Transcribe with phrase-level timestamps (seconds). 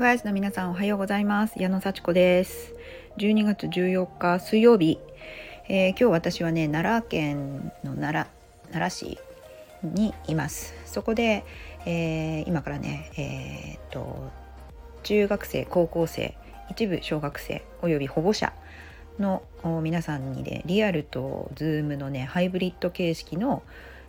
[0.00, 2.72] フアイズの皆さんおはようございます矢野幸子です
[3.18, 4.98] 12月14日水曜日、
[5.68, 9.18] えー、今日私はね奈良県の奈良奈良市
[9.82, 11.44] にいますそこで、
[11.84, 14.30] えー、今からねえー、っと
[15.02, 16.34] 中学生高校生
[16.70, 18.54] 一部小学生および保護者
[19.18, 19.42] の
[19.82, 23.62] 皆さんにねリアルとズームのねハイブリッド形式の、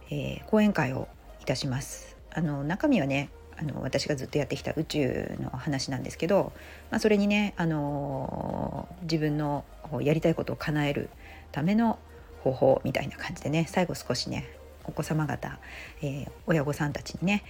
[0.10, 1.10] えー、講演会を
[1.42, 3.30] いたしますあの中身はね
[3.62, 6.52] あの私がずっとやってきた宇宙の話なんですけど、
[6.90, 9.64] まあ、それにね、あの自分の
[10.02, 11.10] やりたいことを叶える
[11.52, 12.00] ための
[12.44, 14.48] 方法みたいな感じでね最後少しね
[14.86, 15.60] お子様方、
[16.02, 17.44] えー、親御さんたちにね、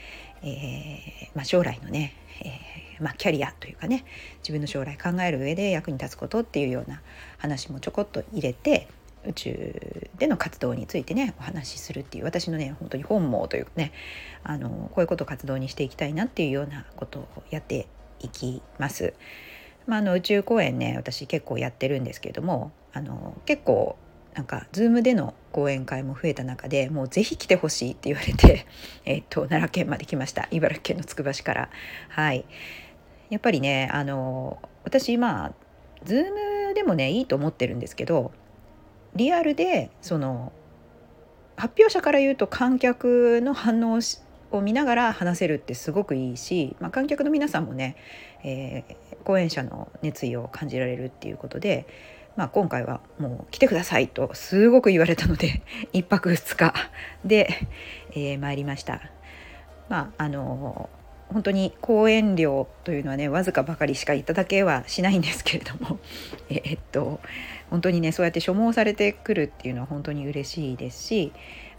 [0.44, 4.04] えー、まあ、将来のね、えー、まあ、キャリアというかね
[4.40, 7.02] 自分の将来考える上で役に立つことっていうような
[7.38, 8.88] 話もちょこっと入れて
[9.26, 13.92] 宇宙での活動についてねお話しするっていう私のね本当に本望というかね
[14.44, 17.88] あのこういうことを活動にしていきたいなっていうようなことをやって
[18.20, 19.14] いきます。
[19.88, 23.98] まあ、あの宇宙公演ね私結構やってるんですけれどもあの結構
[24.34, 28.66] なんか Zoom での講演会も増えた中でもうぜひ来てほしいって言われて、
[29.04, 31.70] えっと、奈良県まで来ました茨城県のつくば市から。
[32.10, 32.46] はい
[33.30, 35.54] やっぱりねあの私まあ
[36.06, 38.32] Zoom でもねいいと思ってるんですけど
[39.16, 40.52] リアルでその
[41.58, 44.00] 発表者から言うと観客の反応
[44.52, 47.96] を見ながら話せるってすごくいいし、まあ、観客の皆さんもね、
[48.44, 51.86] えー、講演者の熱意を感じられるっていうことで、
[52.36, 55.62] まあ、今回はもう来てくださいとすごく言われたので
[55.94, 56.74] 1泊2日
[57.26, 57.50] で、
[58.12, 59.02] えー、参りました。
[59.90, 60.90] まああの
[61.32, 66.00] 本当に講演料というのはねわずかばかりしかいただけはしないんですけれども
[66.50, 67.20] えっと
[67.70, 71.32] 本当にねそうやって所望されてくるっていうのは本当に嬉しいですし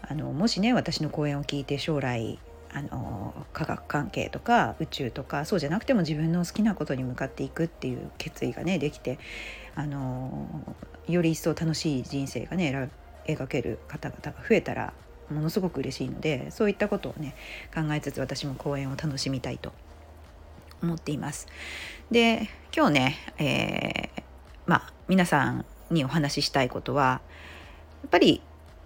[0.02, 2.38] あのもしね私の講演を聞いて将来
[2.74, 9.18] あの科学関係とか宇宙とかそうじゃなくても自分の好きなことに向かっていくっていう決意がねできて
[9.74, 10.48] あの
[11.06, 12.88] より一層楽しい人生がね
[13.26, 14.94] 描ける方々が増えたら
[15.32, 17.34] ものすごく嬉しいのでそういったことをね
[17.74, 19.72] 考えつつ私も講演を楽しみたいと
[20.82, 21.46] 思っています。
[22.10, 24.22] で今日ね、えー、
[24.66, 27.20] まあ皆さんにお話ししたいことは
[28.02, 28.42] やっぱり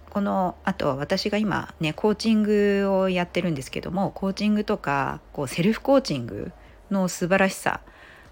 [0.09, 6.51] このあとは私が今ねコーチングをやってるんですけどもコーチングとかこうセルフコーチング
[6.89, 7.81] の素晴らしさ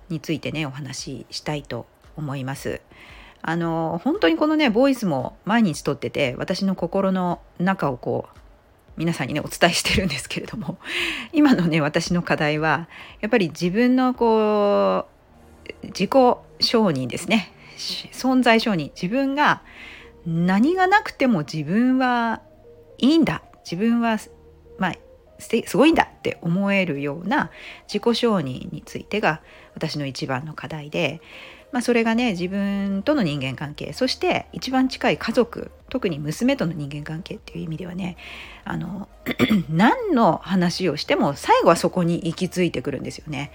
[0.09, 2.81] についてねお話ししたいと思います。
[3.47, 8.39] あの本当にこのねボイスも毎日撮ってて私の心の中をこう
[8.97, 10.79] 皆さんにねお伝えしてるんですけれども
[11.31, 12.89] 今のね私の課題は
[13.21, 15.05] やっぱり自分のこ
[15.83, 17.51] う自己承認ですね。
[17.77, 18.91] 存在承認。
[18.99, 19.61] 自分が
[20.25, 22.41] 何がなくても自分は
[22.97, 23.43] いいんだ。
[23.63, 24.17] 自分は
[24.79, 24.93] まあ
[25.37, 27.51] すごいんだって思えるような
[27.87, 29.41] 自己承認についてが
[29.75, 31.21] 私の一番の課題で
[31.75, 38.15] まあ、それがね自分との人間関係そして一番近い家族特に娘との人間関係っていう意味ではね
[38.63, 39.09] あの
[39.67, 43.51] 何の話をしても最後はそこに行き着いてくるんですよね。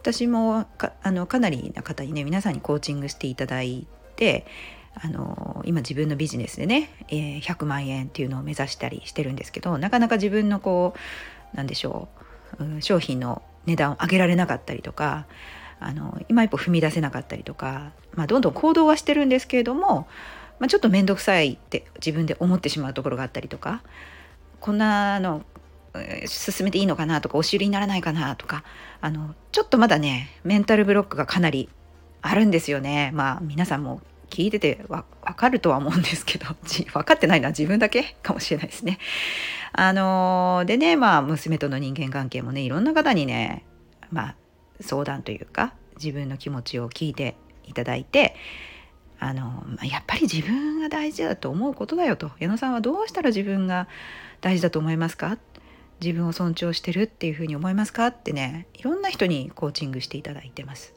[0.00, 3.86] 私もかあのかなりな方にね皆さんにコーチングしていただい
[4.16, 4.44] て
[5.00, 10.94] あの今自分のビジネスでね、えー、100万円っていうのを目指したりしてるんですけどなかなか自分のこ
[11.54, 12.08] うなんでしょ
[12.58, 15.26] う、商品の値段を上げられなかったりとか
[15.86, 20.06] あの今一歩踏み出せなかったりとか、まあ、どんどん行動はしてるんですけれども、
[20.58, 23.82] まあ、ちょっと面倒くさいって自分で思ってしまうところがあったりとか
[24.60, 25.42] こんなの
[26.26, 28.64] 進めていいのかなとか押し売りにならないかなとか
[29.00, 31.68] あのちょっとまだねメンタルブロックがかなり
[32.22, 33.10] あるんですよね。
[33.12, 34.00] まあ皆さんも
[34.30, 38.98] 聞いててわ分かるとは思うんですけど 分かってないのは自分だけ かもしれないですね。
[39.72, 43.64] あのでねまあ娘との人間関係もねいろんな方にね
[44.10, 44.36] まあ
[44.82, 48.34] 相談というか自分の気持ちを聞いていただいて
[49.18, 53.86] あのやっぱり自分が大事だと思うことだよと矢野さんはどうしたら自分が
[54.40, 55.38] 大事だと思いますか？
[56.00, 58.08] 自分を尊重してるっていうふうに思いますか？
[58.08, 60.94] ってねいろんな人にコーチングしていただいてます。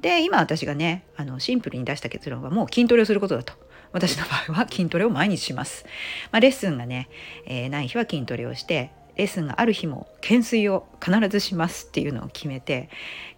[0.00, 3.54] で今私がねあのシンプルに出した結論はもう筋トレをすることだと。
[3.90, 5.86] 私の場合は筋トレを毎日します。
[6.30, 7.08] まあ、レッスンがね、
[7.46, 12.88] えー、ない日は筋トレをしてレッスンがある日も懸垂を必ずしますっていうのを決めて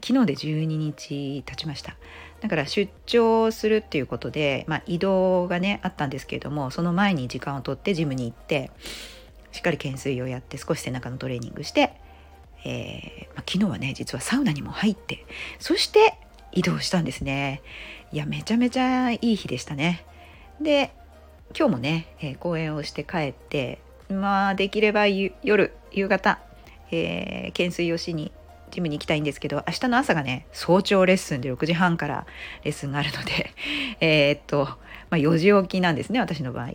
[0.06, 1.96] 昨日で12日経ちました。
[2.40, 8.70] だから出張するっていうことで、まあ、移動がねあったんですけれどもその前に時間をとってジムに行って
[9.52, 11.92] しっかり懸垂をやって少し背中のトレーニングして、
[12.64, 15.26] えーまあ、昨日はね実はサウナにも入って
[15.58, 16.14] そして
[16.52, 17.62] 移動したんですね。
[18.12, 20.04] いやめちゃめちゃいい日でしたね。
[20.60, 20.92] で
[21.56, 23.80] 今日もね、えー、公演をして帰って
[24.12, 26.38] まあできれば夜夕方、
[26.90, 28.32] えー、懸垂をしに
[28.70, 32.26] ジムに行きたいんですけど明日の朝がね早朝レッスンで6時半から
[32.64, 33.52] レッスンがあるので
[34.00, 34.78] え、っと、ま
[35.12, 36.72] あ、4時起きなんですね私の場合。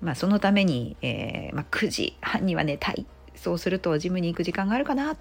[0.00, 5.14] まあ、そのために、えーまあ、9時半には寝たいそうするとジムに行く時間があるかな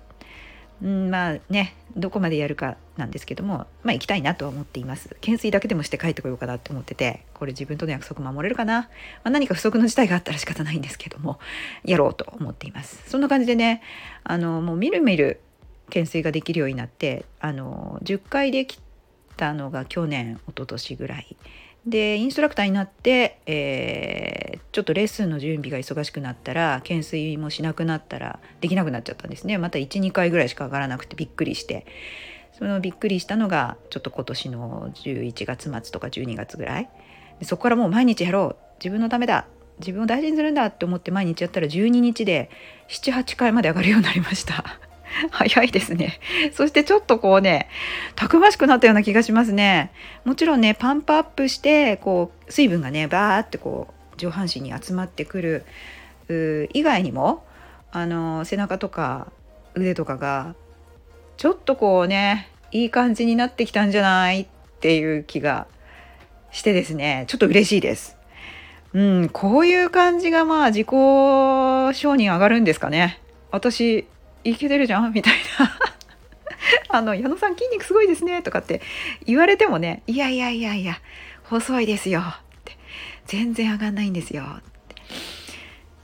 [0.82, 5.10] うん、まあねどこまでやるかなんですけどもまあ行きたいなとは思っています。
[5.16, 8.88] 懸垂だけでもして帰ってこようかなって思っててこれ自分との約束守れるかな、ま
[9.24, 11.40] あ、何か不測の事態があったら仕方ないんですけども
[11.84, 13.04] やろうと思っています。
[13.10, 13.82] そんな感じでね
[14.24, 15.42] あのもうみるみる
[15.88, 18.80] 懸垂ができるようになってあの10回でき
[19.36, 21.38] たのが去年一昨年ぐらい。
[21.90, 29.58] でインストラクターになって、えー、ちょっとレッスンの準備が忙しくなったら懸垂もしなくなったらできなくなっちゃったんですね。
[29.58, 31.86] また12回ぐらいしか上がらなくてびっくりして。
[32.58, 36.90] そのびっくりしたのがちょっと今年の11月末とか12月ぐらい。
[37.40, 38.64] でそこからもう毎日やろう。
[38.80, 39.46] 自分のためだ。
[39.80, 42.50] 自分を大事にするんだって思って毎日やったら12日で
[42.90, 44.89] 78回まで上がるようになりました。
[45.32, 46.20] 早いですね。
[46.54, 47.68] そしてちょっとこうね、
[48.16, 49.92] たくましくなったような気がしますね。
[50.26, 57.46] もちろんね、パンプアップして、こう、水分がね、バーってこう、上半身に集まってくる以外にも、
[57.92, 59.32] あの、背中とか
[59.76, 60.56] 腕とかが、
[61.38, 64.48] ちょっとこうね、いい感じになってきたんじゃないっ
[64.80, 65.68] ていう気が
[66.52, 68.18] してですね、ちょっと嬉しいです。
[68.94, 73.22] うん、こういう感じがまあ自己承認上がるんですかね。
[73.52, 74.08] 私
[74.44, 75.14] いけてるじゃん？
[75.14, 75.80] みたいな。
[76.90, 78.82] あの矢野さん筋肉すごいですねとかって
[79.26, 81.00] 言われてもねいやいやいやいや
[81.44, 82.24] 細いですよっ
[82.66, 82.78] て。
[83.26, 84.96] 全然上がんないんですよって、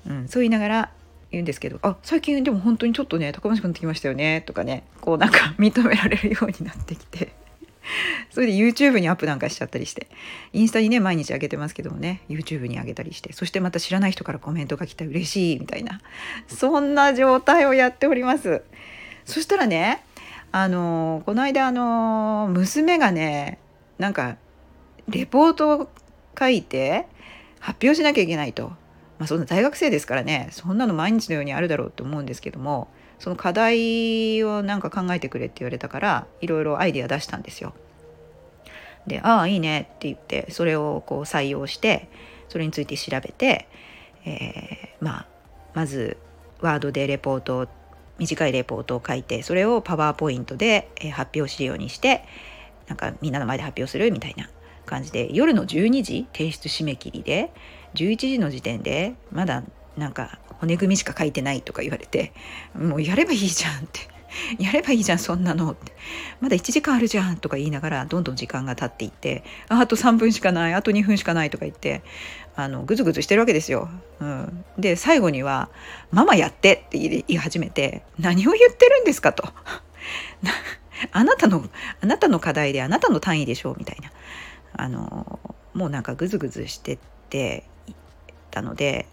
[0.08, 0.90] うん、そう言いながら
[1.32, 7.34] 言うんですけどあ最近でも本当にちょっとねたくましくなってきましたよねとかねこうなんか認められるようになってきて。
[8.32, 10.08] それで YouTube にアップなんかしちゃったりして。
[10.54, 13.34] インスタにね毎日上げてますけどもね YouTube に上げたりして。
[13.34, 16.02] そしてまた知らない人からコメントが来たら嬉しいみたいな。
[16.48, 18.62] そんな状態をやっております。
[19.26, 20.04] そしたらね
[20.52, 23.60] あのこの間あの娘がね
[23.98, 24.38] なんか
[25.08, 25.90] レポートを
[26.38, 27.08] 書いて
[27.60, 28.74] 発表しなきゃいけないと、
[29.18, 32.90] まあ、そんな大学生ですからねそんなの毎日のようにあるだろうと思うんですけども
[33.20, 37.74] その課題をなんか考えてくれって言われたからいろいろアイデア出したんですよ。
[39.08, 42.10] で「ああいいね」って言ってそれをこう採用して
[42.50, 43.68] それについて調べて、
[44.26, 45.26] えー、まあ
[45.74, 46.18] まず
[46.62, 47.68] ワードでレポート
[48.18, 52.24] 短いレポートを書いてそれをパワーポイントで発表資料にして
[52.88, 54.50] なんかみんなの前で発表するみたいな
[54.86, 57.52] 感じで夜の12時提出締め切りで
[57.96, 59.64] 11時の時点でまだ
[59.98, 62.34] なんか骨組みしか書いてないとか言われて
[62.78, 64.02] もうやればいいじゃんって
[64.60, 65.94] やればいいじゃんそんなのって
[66.42, 72.04] まだ1時間あるじゃんとか言いながらどんどん時間が経っていってあと3分しかないあと2分しかないとか言って
[72.56, 73.90] あのぐずぐずしてるわけですよ。
[74.22, 75.70] うん、で最後には
[76.12, 79.44] 「ママやって」って言い始めて「何を言ってるんですか?」と。
[81.12, 81.68] あなたの
[82.02, 84.12] あなたの課題であなたの単位でしょうみたいな
[84.78, 85.40] あの
[85.74, 87.00] もうなんかぐずぐずしてっ
[87.30, 87.64] て
[88.52, 89.06] たので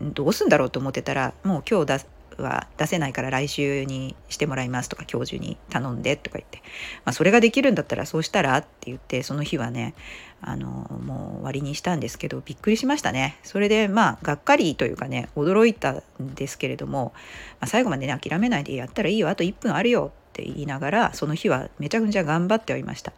[0.00, 2.04] どうすんだろうと思ってたらもう今日
[2.38, 6.58] は出せないから来週にしてもらいますとか教授に頼んでとか言って、
[7.04, 9.94] まあ、それができるんだったらそうしたらって言ってその日はね
[10.42, 13.38] あのもう終わりにしたんですけどびっくりしましたね。
[13.42, 16.02] それでまあがっかりというかね驚いたん
[16.34, 17.14] ですけれども、
[17.60, 19.30] まあ、最後までね諦めないでやったらいいよ。
[19.30, 20.12] あと1分あるよ。
[20.36, 23.12] って言いながらその日はめちゃくちゃ頑張ってはいました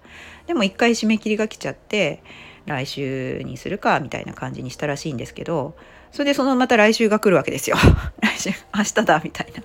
[0.46, 2.22] でも一回締め切りが来ちゃって
[2.66, 5.75] 来週にするかみたいな感じにしたらしいんですけど
[6.12, 7.76] それでそのまた来週が来るわけですよ
[8.22, 9.62] 来週明日だみたいな。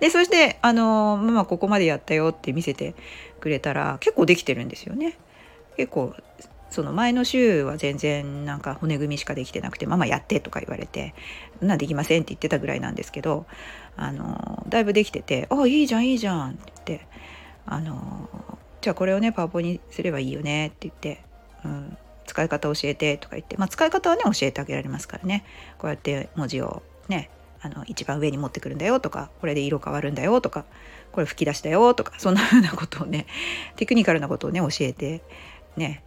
[0.00, 2.94] でそしてあのママここまでやったよって見せて
[3.38, 5.18] くれたら結構できてるんですよね。
[5.76, 6.14] 結構
[6.72, 11.14] その前の週は全然なんか骨組みしかできてなくて「ママやって」とか言われて
[11.60, 13.46] 「なんできません」って言ってたぐらいなんですけど
[13.96, 17.06] あのだいぶできてて「あいいじゃんいいじゃん」って言って
[17.66, 18.28] あの
[18.80, 21.22] 「じゃあこれをねパワポにすればいいよね」って言って、
[21.64, 21.96] うん、
[22.26, 25.44] 使い方教えてとか言って、まあ、使い方はね教えてあげられますからね
[25.78, 27.30] こうやって文字をね
[27.60, 30.64] あの一番上に持ってくるんだよとかこれで色変わるんだよとか
[31.12, 33.26] これ吹き出しだよとかそんな風なことをね
[33.76, 35.22] テクニカルなことをね教えて
[35.76, 36.02] ね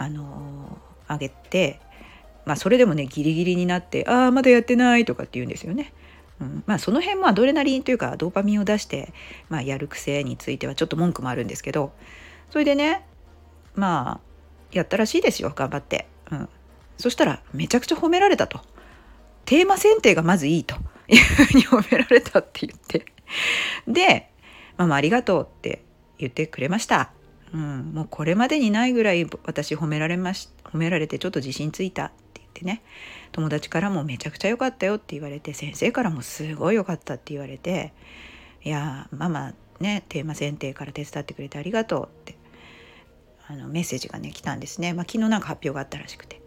[0.00, 0.78] あの、
[1.08, 1.80] あげて
[2.44, 5.92] まあそれでもねギリギリになって「ああまだやってない」とかって言うんですよね。
[6.40, 9.12] うん、まあその辺はアドレナリンというかドーパミンを出して、
[9.48, 11.92] まあ、やる癖についてはちょっと文句もあるんですけど
[12.50, 13.04] それでね
[13.74, 14.20] まあ
[14.72, 16.48] やったらしいですよ頑張って、うん、
[16.96, 18.60] そしたらめちゃくちゃ褒められたと。
[19.44, 20.76] テーマ選定がまずいいと。
[21.08, 23.06] いうふうに褒められたって言って。
[23.86, 24.30] で
[24.76, 25.82] 「ママありがとう」って
[26.18, 27.10] 言ってくれました、
[27.52, 32.12] うん、もうこれまでにないぐらい私褒められまし褒められてちょっと自信ついた。
[32.58, 32.82] ってね
[33.32, 37.92] 友達からもめちゃくちゃ良かったよって言われて先生からもすごい良かったって言われて
[38.64, 42.36] いやママねテーマ選定から手伝ってくれてありがとうって
[43.46, 46.40] あのメッセージがね来たんですね、まあ、昨日なんか発表があったらしくて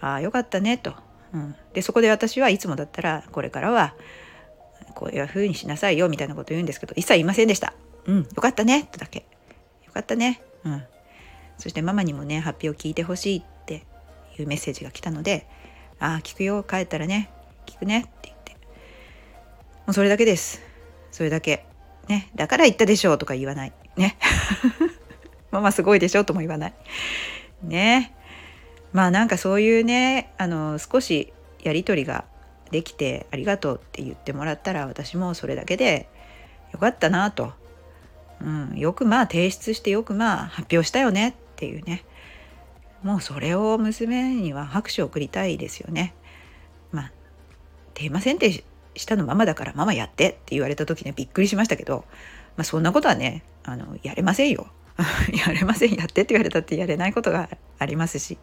[0.00, 0.94] ああよかったねと、
[1.32, 3.94] うん、でそこで私はいつもだったらこれからは
[4.94, 7.74] こういうふうにしなさいよみたいなこと言うんですけど一切言いませんでした。
[8.06, 9.26] うん、よかったねとだけ。
[9.86, 10.40] よかったね。
[10.64, 10.82] うん。
[11.58, 13.42] そしてママにもね発表を聞いてほしい
[14.42, 15.46] いうメッセージが来たので
[16.00, 17.30] 「ああ聞くよ帰ったらね
[17.66, 18.52] 聞くね」って言って。
[18.52, 20.60] もうそれだけです。
[21.10, 21.64] それだけ。
[22.08, 23.72] ねだから言ったでしょうとか言わない。
[23.96, 24.16] ね。
[25.50, 26.74] ママすごいでしょとも言わない。
[27.62, 28.14] ね。
[28.92, 32.24] まあなんかそういうねあの少しやり取りが
[32.70, 36.08] できてありがとうって言ってもらったら私もそれだけで
[36.72, 37.52] よかったなと、
[38.42, 42.04] うん、よくまあ提出してよくまあ発表したよねっていうね。
[43.02, 46.14] もうそれを娘には拍手を送りたいですよね。
[46.92, 47.12] まあ
[47.94, 48.64] テーマ選定
[48.94, 52.04] したのママだからママやってって言われた時ねびっくりしましたけど、
[52.56, 54.68] まあ、そんなことはねあのやれませんよ。
[55.46, 58.36] やれませんやってって言われたってやれないことがありますし、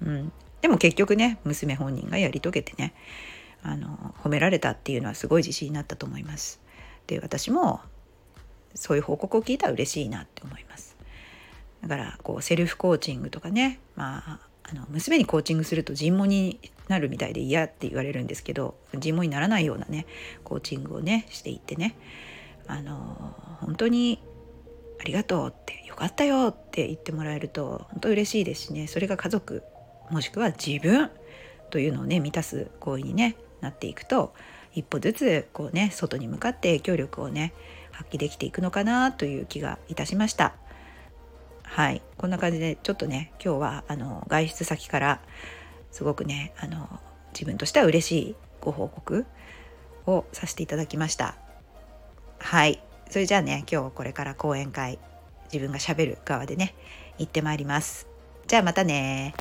[0.00, 2.94] うん、でも結局ね娘本人がやり遂げてね
[3.62, 6.60] あの褒められたっていうのはすごい自信になったと思います。
[7.06, 7.82] で私も
[8.74, 10.93] そういう報告を聞いたら嬉しいなって思います。
[11.86, 20.06] だからこうセルフコーチングとかね、まあ、あの娘にコーチングすると尋問になるみたいで嫌って言われるんですけど尋問にならないようなね
[20.42, 21.96] コーチングをねしていってね
[22.66, 24.20] あの本当に
[25.00, 29.62] ありがとうってよかったよって言ってもらえると本当嬉しいですしねそれが家族
[30.10, 31.10] もしくは自分
[31.70, 34.34] というのをね満たす行為にねなっていくと
[34.72, 37.52] 一歩ずつこうね外に向かって影響力をね
[37.90, 40.54] 発揮できていくのかなという気がいたしました。
[41.74, 45.20] はいこんな感じでちょっとね今日はあの外出先から
[45.90, 47.00] すごくねあの
[47.32, 49.26] 自分としては嬉しいご報告
[50.06, 51.34] をさせていただきました。
[52.38, 55.00] はいそれじゃあね今日これから講演会
[55.52, 56.76] 自分がしゃべる側でね
[57.18, 58.06] 行ってまいります。
[58.46, 59.34] じゃあまたね